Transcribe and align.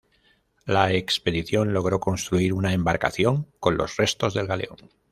La 0.65 0.91
expedición 0.93 1.73
logró 1.73 1.99
construir 1.99 2.53
una 2.55 2.73
embarcación 2.73 3.45
con 3.59 3.77
los 3.77 3.97
restos 3.97 4.33
del 4.33 4.47
galeón. 4.47 4.77